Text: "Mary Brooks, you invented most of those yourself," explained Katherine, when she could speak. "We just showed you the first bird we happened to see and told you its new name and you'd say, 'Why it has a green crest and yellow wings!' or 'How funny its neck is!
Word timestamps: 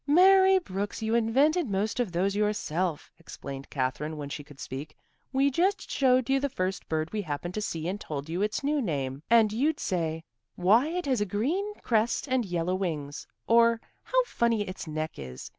"Mary 0.07 0.57
Brooks, 0.57 1.03
you 1.03 1.13
invented 1.13 1.69
most 1.69 1.99
of 1.99 2.11
those 2.11 2.35
yourself," 2.35 3.11
explained 3.19 3.69
Katherine, 3.69 4.17
when 4.17 4.29
she 4.29 4.43
could 4.43 4.59
speak. 4.59 4.97
"We 5.31 5.51
just 5.51 5.91
showed 5.91 6.27
you 6.27 6.39
the 6.39 6.49
first 6.49 6.89
bird 6.89 7.13
we 7.13 7.21
happened 7.21 7.53
to 7.53 7.61
see 7.61 7.87
and 7.87 8.01
told 8.01 8.27
you 8.27 8.41
its 8.41 8.63
new 8.63 8.81
name 8.81 9.21
and 9.29 9.53
you'd 9.53 9.79
say, 9.79 10.23
'Why 10.55 10.87
it 10.87 11.05
has 11.05 11.21
a 11.21 11.25
green 11.27 11.75
crest 11.83 12.27
and 12.27 12.45
yellow 12.45 12.73
wings!' 12.73 13.27
or 13.45 13.79
'How 14.01 14.23
funny 14.25 14.67
its 14.67 14.87
neck 14.87 15.19
is! 15.19 15.47